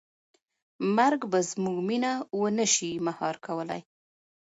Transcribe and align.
مرګ 0.95 1.21
به 1.31 1.39
زموږ 1.49 1.77
مینه 1.87 2.13
ونه 2.39 2.65
شي 2.73 2.91
مهار 3.05 3.35
کولی. 3.45 3.81